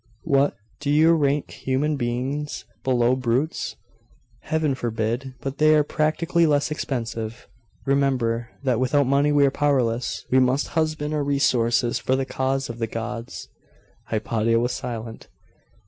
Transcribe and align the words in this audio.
'What! 0.23 0.55
do 0.79 0.89
you 0.89 1.13
rank 1.13 1.51
human 1.51 1.95
beings 1.95 2.65
below 2.83 3.15
brutes?' 3.15 3.75
'Heaven 4.39 4.73
forbid! 4.73 5.35
But 5.41 5.59
they 5.59 5.75
are 5.75 5.83
practically 5.83 6.47
less 6.47 6.71
expensive. 6.71 7.47
Remember, 7.85 8.49
that 8.63 8.79
without 8.79 9.05
money 9.05 9.31
we 9.31 9.45
are 9.45 9.51
powerless; 9.51 10.25
we 10.31 10.39
must 10.39 10.69
husband 10.69 11.13
our 11.13 11.23
resources 11.23 11.99
for 11.99 12.15
the 12.15 12.25
cause 12.25 12.67
of 12.67 12.79
the 12.79 12.87
gods.' 12.87 13.47
Hypatia 14.07 14.59
was 14.59 14.71
silent. 14.71 15.27